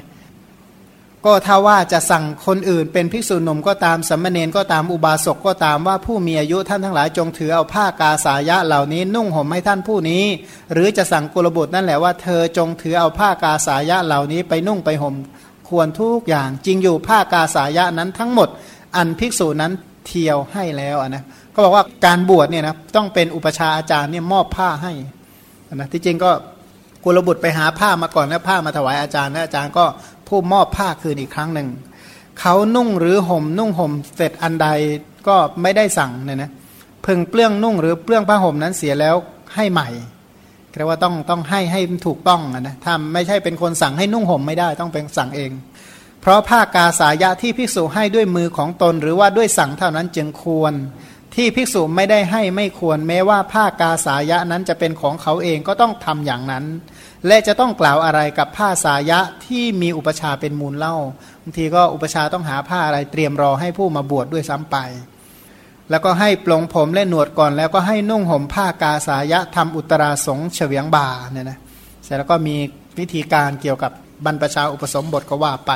[1.25, 10.23] ก็ถ้าว่าจะสั่งคนอื่น เป็นภิกษุหนุ่มก็ตามสัมมเนนก็ตามอุบาสกก็ตามว่าผู้มีอายุท่านทั้งหลายจงถือเอาผ้ากาสายะเหล่านี้ นุ่งห่มให้ท่านผู้นี้
[10.73, 15.15] หรือจะสั่งกุลบุตรนั่นแหละว่าเธอจงถือเอาผ้ากาสายะเหล่านี้ไปนุ่งไปห่ม
[15.69, 18.49] ควรทุกอย่างจริงอยู่ผ้ากาสายะนั้นทั้งหมด
[18.95, 19.71] อันภิกษุนั้น
[20.07, 24.93] เที่ยวให้แล้วนะก็บอกว่าการบวชเนี่ยนะต้องเป็นอุปชาอาจารย์เนี่ยมอบผ้าให้
[25.73, 26.31] นะที่จริงก็
[27.03, 29.85] กุลบุตรไปหาผ้ามาก่อนแล้วผ้ามาถวายอาจารย์แล้วอาจารย์ก็
[30.33, 31.69] ผู้มอบผ้าคืนอีกครั้งหนึ่ง
[32.39, 34.67] เขานุ่งหรือห่มนุ่งห่มเสร็จอันใด
[35.27, 36.51] ก็ไม่ได้สั่งเนี่ยนะ
[37.05, 39.15] พึงเปลื้องนุ่งหรือเปลื้องผ้าห่มนั้นเสียแล้ว
[39.55, 39.89] ให้ใหม่
[40.71, 45.51] แปลว่าต้องต้องให้ให้ถูกต้องนะถ้าไม่ใช่เป็นคนสั่งให้นุ่งห่มไม่ได้ต้องเป็นสั่งเอง
[46.21, 50.73] เพราะผ้ากาสายะที่ภิกษุให้ด้วยมือของตน หรือว่าด้วยสั่งเท่านั้นจึงควร
[51.35, 56.65] ที่ภิกษุไม่ได้ให้ไม่ควร แม้ว่าผ้ากาสายะนั้นจะเป็นของเขาเองก็ต้องทำอย่างนั้น
[57.27, 60.95] และจะต้องกล่าวอะไรกับผ้าสายะที่มีอุปชาเป็นมูลเล่า
[61.41, 64.77] บางทีก็อุปชาต้องหาผ้าอะไรเตรียมรอให้ผู้มาบวชดด้วยซ้ำไป
[65.89, 71.59] แล้วก็ให้ปลงผมและหนวดก่อน แล้วก็ให้นุ่งห่มผ้ากาสายะทำอุตราสงเฉวียงบ่าเนี่ยนะ
[72.03, 72.55] เสร็จแล้วก็มี
[72.99, 73.91] วิธีการเกี่ยวกับ
[74.25, 75.71] บรรพชาอุปสมบทก็ว่าไป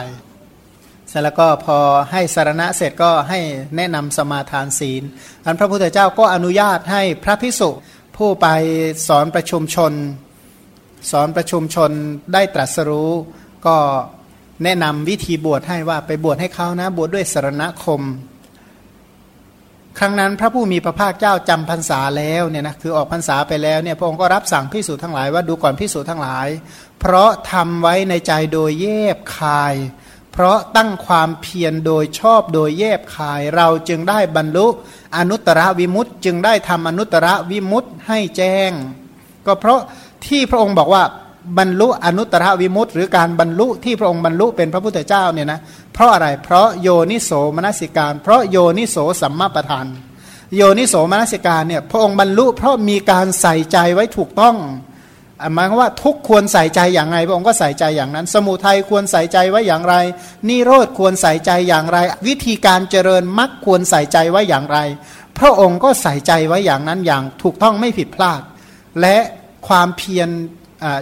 [1.10, 1.78] เสร็จแล้วก็พอ
[2.12, 3.40] ให้สารณะเสร็จก็ให้
[3.76, 5.04] แนะนำสมาทานศีล
[5.46, 7.70] อันพระพุทธเจ้าก็อนุญาตให้พระพิสุ
[8.18, 8.48] ผู้ไป
[9.08, 9.94] สอนประชุมชน
[11.12, 11.92] สอนประชุมชน
[12.34, 13.12] ได้ตรัสรู้
[13.68, 13.78] ก็
[14.64, 18.02] แนะนำวิธีบวชให้ว่าไปบวชให้เขานะ บวชดด้วยสรณคม
[20.00, 26.48] ครั้งนั้นพระผู้มีพระภาคเจ้าจำพรรษาแล้วเนี่ยนะคือออกพรรษาไปแล้วเนี่ยพระองค์ก็รับสั่งพิสูจน์ทั้งหลายว่าดูก่อนพิสูจน์ทั้งหลาย
[27.00, 29.76] เพราะทำไว้ในใจโดยเย็บคาย
[30.32, 34.68] เพราะตั้งความเพียรโดยชอบโดยเย็บคาย เราจึงได้บรรลุ
[35.18, 38.72] อนุตตรวิมุตต์จึงได้ทำอนุตตรวิมุตต์ให้แจ้ง
[39.46, 39.80] ก็เพราะ
[40.30, 41.04] ที่พระองค์บอกว่า
[41.58, 45.60] บรรลุอนุตตรวิมุตต์หรือการบรรลุที่พระองค์บรรลุเป็นพระพุทธเจ้าเนี่ยนะ
[45.94, 49.86] เพราะอะไรเพราะโยนิโสมนสิการ เพราะโยนิโสสัมมาประธาน
[50.56, 54.58] โยนิโสมนสิการเนี่ยพระองค์บรรลุเพราะมีการใส่ใจไว้ถูกต้อง
[55.54, 59.96] หมายความว่าทุกควรใส่ใจอย่างไรพระองค์ก็ใส่ใจอย่างนั้น สมุทัยควรใส่ใจไว้อย่างไร
[60.50, 64.78] นิโรธควรใส่ใจอย่างไร วิธีการเจริญมรรคควรใส่ใจไว้อย่างไร
[65.38, 68.42] พระองค์ก็ใส่ใจไว้อย่างนั้นอย่างถูกต้องไม่ผิดพลาด
[69.02, 69.18] และ
[69.68, 70.30] ความเพียร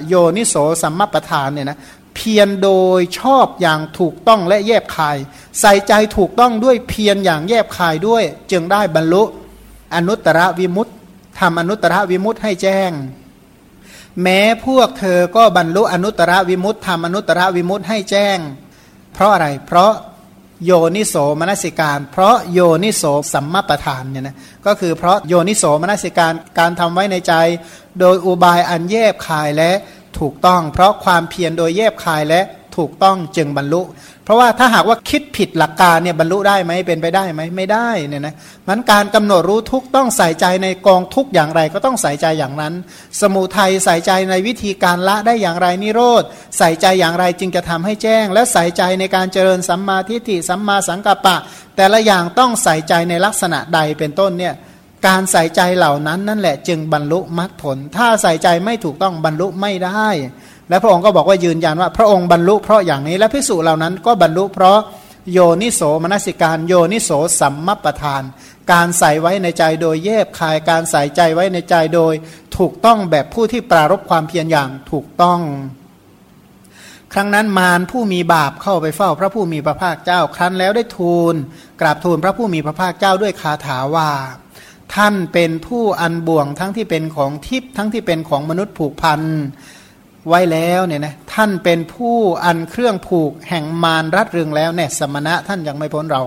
[0.08, 1.80] โยนิโสสัมมาประธานเนี่ยนะ
[2.16, 5.18] เพียรโดยชอบอย่างถูกต้องและแยบคาย
[5.60, 9.24] ใส่ใจถูกต้องด้วยเพียรอย่างแยบคายด้วย จึงได้บรรลุ
[9.96, 10.94] อนุตตรวิมุตติ
[11.40, 12.92] ทำอนุตตรวิมุตติให้แจ้ง
[14.22, 18.38] แม้พวกเธอก็บรรลุอนุตตรวิมุตติทำอนุตตรวิมุตติให้แจ้ง
[19.14, 19.92] เพราะอะไรเพราะ
[20.66, 27.34] โยนิโสมนสิการ เพราะโยนิโสสัมมาประธานเนี่ยนะก็คือเพราะโยนิโสมนสิการการทำไว้ในใจ
[28.00, 29.72] โดยอุบายอันแยบคายและ
[30.20, 32.42] ถูกต้อง เพราะความเพียรโดยแยบคายและ
[32.78, 33.82] ถูกต้องจึงบรรลุ
[34.26, 38.36] เพราะว่าถ้าหากว่าคิดผิดหลักการเนี่ยบรรลุได้ไหมเป็นไปได้ไหมไม่ได้เนี่ยนะ
[38.68, 42.74] มันการกำหนดรู้ทุกต้องใส่ใจในกองทุกอย่างไรก็ต้องใส่ใจอย่างนั้น
[43.22, 46.24] สมุทัยใส่ใจในวิธีการละได้อย่างไรนิโรธ
[46.58, 51.38] ใส่ใจอย่างไรจึงจะทำให้แจ้ง และใส่ใจในการเจริญสัมมาทิฏฐิสัมมาสังกัปปะ
[51.76, 54.56] แต่ละอย่างต้องใส่ใจในลักษณะใดเป็นต้นเนี่ย
[55.08, 60.10] การใส่ใจเหล่านั้นนั่นแหละจึงบรรลุมรรคผล ถ้าใส่ใจไม่ถูกต้องบรรลุไม่ได้
[60.70, 64.80] และพระองค์ก็บอกว่ายืนยันว่าพระองค์บรรลุเพราะอย่างนี้และพิสูจเหล่านั้นก็บรรลุเพราะ
[65.32, 68.24] โยนิโสมนสิการโยนิโสสัมมปทาน
[68.72, 72.14] การใส่ไว้ในใจโดยเย็บคายการใส่ใจไว้ในใจโดย
[72.58, 75.42] ถูกต้องแบบผู้ที่ปรารบความเพียรอย่างถูกต้อง
[77.14, 81.36] ครั้งนั้นมารผู้มีบาปเข้าไปเฝ้าพระผู้มีพระภาคเจ้า ครั้นแล้วได้ทูล
[81.82, 84.10] กราบทูลพระผู้มีพระภาคเจ้าด้วยคาถาว่า
[84.96, 89.22] ท่านเป็นผู้อันบ่วงทั้งที่เป็นของทิพย์ทั้งที่เป็นของมนุษย์ผูกพัน
[90.30, 96.24] ไว้แล้วเนี่ยนะท่านเป็นผู้อันเครื่องผูกแห่งมารรัดเรืองแล้วเนี่ยสมณะท่านยังไม่พ้นเรา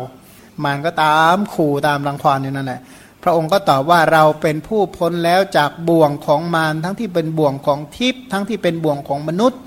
[0.65, 2.81] มารก็ตามขู่ตามรังควานอยู่นั่นแหละ
[3.23, 9.61] พระองค์ก็ตอบว่าเราเป็นผู้พ้นแล้วจากบ่วงของมารทั้งที่เป็นบ่วงของทิพย์ทั้งที่เป็นบ่วงของมนุษย์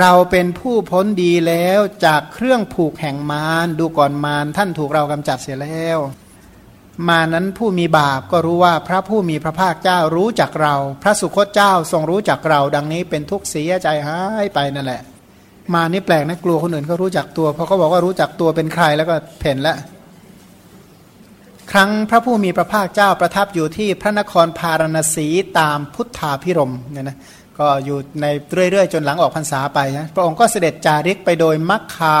[0.00, 5.98] เราเป็นผู้พ้นดีแล้วจากเครื่องผูกแห่งมารดูก่อนมารท่านถูกเรากำจัดเสียแล้ว
[7.08, 15.02] มานั้นผู้มีบาปก็รู้ว่าพระผู้มีพระภาคเจ้ารู้จักเรา พระสุคตเจ้าทรงรู้จักเรา ดังนี้เป็นทุกข์เสียใจหายไปนั่นแหละ
[15.74, 19.76] มานี่แปลกนะกลัวคนอื่นเขารู้จักตัวเพราะเขาบอกว่ารู้จักตัวเป็นใครแล้วก็เพ่นละ
[21.72, 25.28] ครั้งพระผู้มีพระภาคเจ้าประทับอยู่ที่พระนครพาราณสี
[25.58, 27.16] ตามพุทธาพิรมเนี่ยนะ
[27.58, 28.26] ก็อยู่ใน
[28.70, 32.18] เรื่อยๆ จนหลังออกพรรษาไปนะพระองค์ก็เสด็จจาริกไปโดยมักคา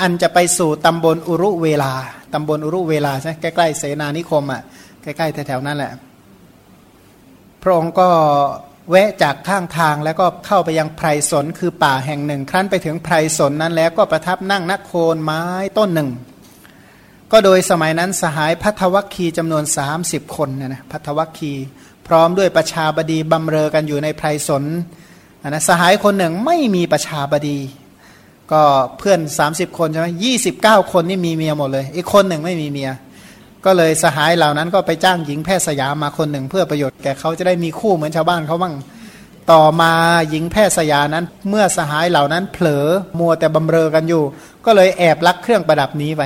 [0.00, 1.92] อันจะไปสู่ตำบลอุรุเวลา
[2.34, 4.62] ตำบลอุรุเวลาใช่ใกล้ๆเสนานิคมอะ
[5.02, 5.92] ใกล้ๆแถวๆนั้นแหละ
[7.62, 8.08] พระองค์ก็
[8.90, 15.42] แวะจากข้างทางแล้วก็เข้าไปยังไพรสนคือป่าแห่งหนึ่ง ครั้นไปถึงไพรสนนั้นแล้วก็ประทับนั่งนักโคนไม้
[15.78, 16.10] ต้นหนึ่ง
[17.32, 19.64] ก็โดยสมัยนั้นสหายพัทวัคคีจำนวน
[20.00, 21.52] 30 คนเนี่ยนะพัทวัคคี
[22.06, 24.64] พร้อมด้วยประชาบดีบำเรอกันอยู่ในไพรสน
[25.48, 27.58] นะสหายคนหนึ่งไม่มีประชาบดี
[28.52, 28.62] ก็
[28.98, 32.90] เพื่อน 30 คนใช่ไหมยี่สิบเก้าคนนี่มีเมียหมดเลย อีกคนหนึ่งไม่มีเมีย
[33.64, 38.74] ก็เลยสหายเหล่านั้นก็ไปจ้างหญิงแพทย์สยามมาคนหนึ่ง เพื่อประโยชน์แก่เขาจะได้มีคู่เหมือนชาวบ้านเขาบ้าง
[39.52, 39.92] ต่อมา
[40.30, 42.86] หญิงแพทย์สยานั้น เมื่อสหายเหล่านั้นเผลอ
[43.18, 44.22] มัวแต่บำเรอกันอยู่
[44.66, 46.22] ก็เลยแอบลักเครื่องประดับนี้ไป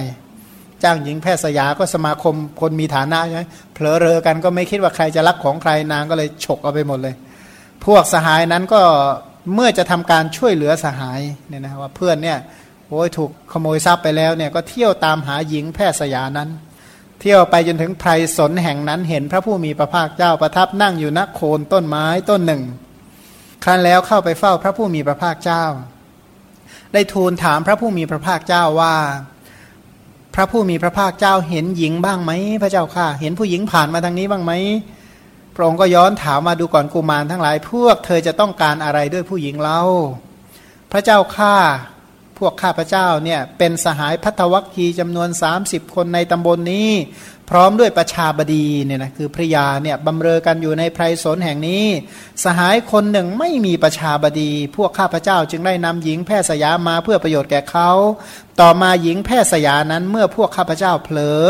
[0.82, 3.42] จ้างหญิงแพทย์สยาก็สมาคมคนมีฐานะใช่ไหม
[3.74, 7.14] เผลอเรอกันก็ไม่คิดว่าใครจะรักของใครนางก็เลยฉกเอาไปหมดเลย
[7.84, 8.82] พวกสหายนั้นก็
[9.54, 12.38] เมื่อจะทำการช่วยเหลือสหายเนี่ยนะว่าเพื่อนเนี่ย
[12.88, 16.48] โอ้ยถูกขโมยทรัพย์ไปแล้วเนี่ยก็เที่ยวตามหาหญิงแพทย์สยานั้น
[17.20, 22.62] เที่ยวไปจนถึงไพรสนแห่งนั้นเห็นพระผู้มีพระภาคเจ้าประทับนั่งอยู่ณโคนต้นไม้ต้นหนึ่ง
[23.64, 25.64] ครั้นแล้วเข้าไปเฝ้าพระผู้มีพระภาคเจ้า
[26.92, 28.94] ได้ทูลถามพระผู้มีพระภาคเจ้าว่า
[30.34, 34.52] พระผู้มีพระภาคเจ้าเห็นหญิงบ้างไหมพระเจ้าค่ะ เห็นผู้หญิงผ่านมาทางนี้บ้างไหม
[35.54, 39.80] พระองค์ก็ย้อนถามมาดูก่อนกุมารทั้งหลาย พวกเธอจะต้องการอะไรด้วยผู้หญิงเล่า
[40.92, 41.56] พระเจ้าข้า
[42.38, 45.28] พวกข้าพระเจ้าเนี่ยเป็นสหายพัทวัคคีจำนวน
[45.62, 46.90] 30 คนในตำบลนนี้
[47.50, 51.84] พร้อมด้วยประชาบดีเนี่ยนะคือพระยาเนี่ยบำเรอกันอยู่ในไพรสนแห่งนี้
[52.44, 57.90] สหายคนหนึ่งไม่มีประชาบดี พวกข้าพระเจ้าจึงได้นำหญิงแพทย์สยามาเพื่อประโยชน์แก่เขา
[58.60, 61.42] ต่อมาหญิงแพทย์สยานั้นเมื่อพวกข้าพระเจ้าเผลอ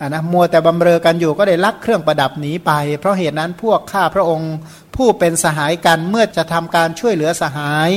[0.00, 4.52] อะนะมัวแต่บำเรอกันอยู่ก็ได้ลักเครื่องประดับหนีไป เพราะเหตุนั้นพวกข้าพระองค์
[4.96, 7.90] ผู้เป็นสหายกันเมื่อจะทำการช่วยเหลือสหาย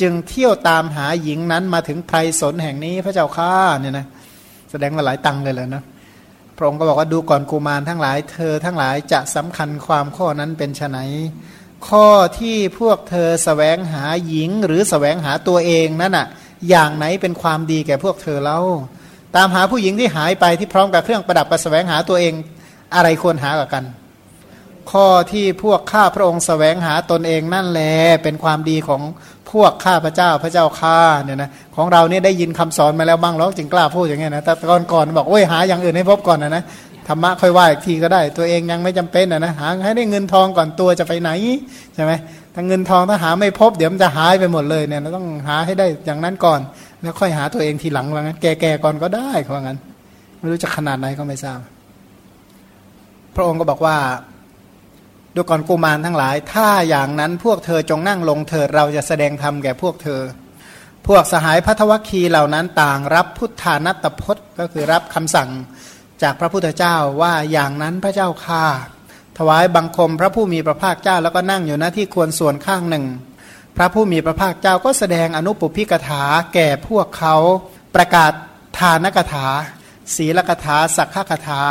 [0.00, 4.06] จึงเที่ยวตามหาหญิงนั้นมาถึงไพรสนแห่งนี้พระเจ้าข้าเนี่ยนะ
[4.70, 5.82] แสดงมาหลายตังเลยเลยนะ
[6.56, 10.98] พระองค์ก็บอกว่าดูก่อนกุมารทั้งหลาย เธอทั้งหลายจะสำคัญความข้อนั้นเป็นไน
[11.88, 16.26] ข้อที่พวกเธอสแสวงหาหญิงหรือสแสวงหาตัวเองนั่นอะ
[16.68, 18.60] อย่างไหนเป็นความดีแก่พวกเธอเล่า
[19.36, 22.34] ตามหาผู้หญิงที่หายไปที่พร้อมกับเครื่องประดับประแสวงหาตัวเอง
[22.94, 23.84] อะไรควรหากับกัน
[24.90, 29.02] ข้อที่พวกข้าพระองค์สแสวงหาตนเองนั่นแหละเป็นความดีของ
[29.52, 36.62] พวกข้าพระเจ้าพระเจ้าข้าเนี่ยนะของเราเนี่ยได้ยินคำสอนมาแล้วบ้างหรอกจึงกล้าพูดอย่างเงี้ยนะแต่ก่อนก่อนบอกโอ้ยหาอย่างอื่นให้พบก่อนนะนะ
[37.08, 41.30] ธรรมะค่อยว่าอีกทีก็ได้ ตัวเองยังไม่จำเป็นนะนะหาให้ได้เงินทองก่อนตัวจะไปไหน
[41.94, 42.12] ใช่ไหม
[42.54, 46.60] ถ้าเงินทองถ้าหาไม่พบเดี๋ยวมันจะหายไปหมดเลยเนี่ยเราต้องหาให้ได้อย่างนั้นก่อน
[47.02, 49.78] แล้วค่อยหาตัวเองทีหลังว่างั้น แก่ๆก่อนก็ได้เขาว่างั้น
[50.38, 51.60] ไม่รู้จะขนาดไหนก็ไม่ทราบ
[53.34, 53.96] พระองค์ก็บอกว่า
[55.34, 60.20] ดูก่อนกุมารทั้งหลาย ถ้าอย่างนั้นพวกเธอจงนั่งลงเถิดเราจะแสดงธรรมแก่พวกเธอ
[61.08, 65.50] พวกสหายพัทวคีเหล่านั้นต่างรับพุทธานัตพจน์ก็คือรับคำสั่ง
[66.22, 68.66] จากพระพุทธเจ้าว่าอย่างนั้นพระเจ้าค่า
[69.38, 73.04] ถวายบังคมพระผู้มีพระภาคเจ้าแล้วก็นั่งอยู่หน้าที่ควรส่วนข้างหนึ่ง
[73.76, 76.22] พระผู้มีพระภาคเจ้าก็แสดงอนุปพิกถา
[76.54, 77.36] แก่พวกเขา
[77.94, 78.32] ประกาศ
[78.78, 79.46] ทานกถา
[80.16, 81.62] ศีลกถา สักขกถา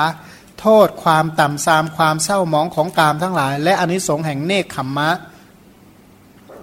[0.60, 5.12] โทษความต่ำซามความเศร้าหมองของกามทั้งหลาย และอนิสงส์แห่งเนคขมมะ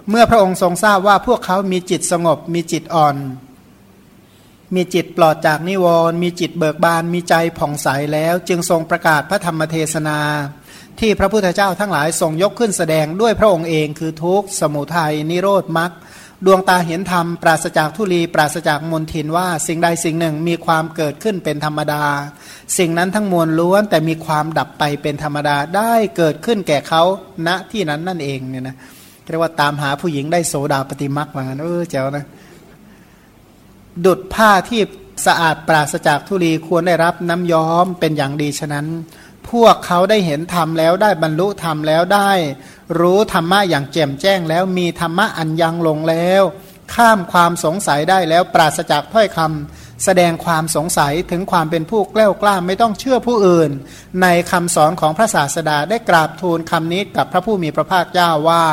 [0.09, 3.17] เมื่อพระองค์ทรงทราบว่าพวกเขามีจิตสงบมีจิตอ่อน
[4.75, 10.19] มีจิตปลอดจากนิวรณ์มีจิตเบิกบานมีใจผ่องใสแล้ว จึงทรงประกาศพระธรรมเทศนา
[10.99, 15.91] ที่พระพุทธเจ้าทั้งหลายทรงยกขึ้นแสดงด้วยพระองค์เองคือทุกสมุทัยนิโรธมรรค
[16.45, 22.03] ดวงตาเห็นธรรม ปราศจากทุลี ปราศจากมนทินว่า สิ่งใดสิ่งหนึ่งมีความเกิดขึ้นเป็นธรรมดา
[22.77, 27.03] สิ่งนั้นทั้งมวลล้วน แต่มีความดับไปเป็นธรรมดาได้เกิดขึ้นแก่เขา
[27.47, 28.75] ณที่นั้นนั่นเองเนี่ยนะ
[29.29, 32.25] เรียกว่าตามหาผู้หญิงได้โสดาปฏิมักว่างั้นเออเจ้านะ
[34.05, 34.81] ดุดผ้าที่
[35.25, 38.85] สะอาดปราศจากทุลีควรได้รับน้ำย้อมเป็นอย่างดีฉะนั้น
[39.51, 42.31] พวกเขาได้เห็นธรรมแล้วได้บรรลุธรรมแล้วได้
[42.99, 46.43] รู้ธรรมะอย่างแจ่มแจ้งแล้วมีธรรมะอันยังลงแล้ว
[46.93, 53.71] ข้ามความสงสัยได้แล้วปราศจากถ้อยคำแสดงความสงสัยถึงความเป็นผู้แกล้วกล้าไม่ต้องเชื่อผู้อื่น
[54.21, 58.65] ในคำสอนของพระศาสดาได้กราบทูลคำนี้กับพระผู้มีพระภาคเจ้าว่า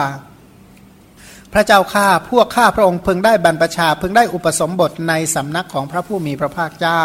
[1.53, 7.03] พระเจ้าข้าพวกข้าพระองค์พึงได้บรรพชาพึงได้อุปสมบทในสำนักของพระผู้มีพระภาคเจ้า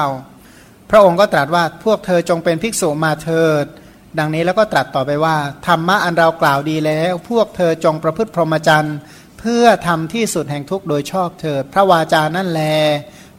[0.90, 3.66] พระองค์ก็ตรัสว่าพวกเธอจงเป็นภิกษุมาเถิด
[4.20, 5.36] ดังนี้แล้วก็ตรัสต่อไปว่า
[5.68, 8.98] ธรรมะอันเรากล่าวดีแล้ว พวกเธอจงประพฤติพรหมจรรย์
[9.40, 12.64] เพื่อทำที่สุดแห่งทุกข์โดยชอบเถิด พระวาจานั่นแล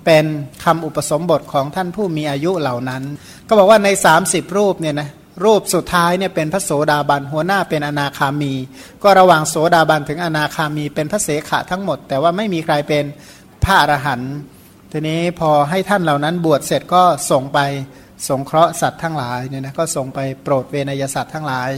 [0.07, 0.25] เป็น
[0.65, 3.03] คำอุปสมบทของท่านผู้มีอายุเหล่านั้น
[3.49, 3.89] ก็บอกว่าใน
[4.23, 5.09] 30 รูปเนี่ยนะ
[5.45, 8.53] รูปสุดท้ายเนี่ยเป็นพระโสดาบัน หัวหน้าเป็นอนาคามี
[9.03, 13.05] ก็ระหว่างโสดาบันถึงอนาคามีเป็นพระเสขะทั้งหมด แต่ว่าไม่มีใครเป็น
[13.65, 14.35] พระอรหันต์
[14.93, 17.59] ทีนี้พอให้ท่านเหล่านั้นบวชเสร็จก็ส่งไป
[18.29, 21.71] สงเคราะห์สัตว์ทั้งหลายเนี่ยนะก็ส่งไปโปรดเวนยสัตว์ทั้งหลาย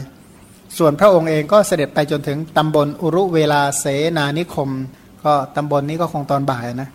[0.79, 3.85] ส่วนพระองค์เองก็เสด็จไปจนถึงตำบลอุรุเวลาเส
[4.19, 4.71] นานิคม
[5.25, 6.89] ก็ตำบลนนี้ก็คงตอนบ่ายนะ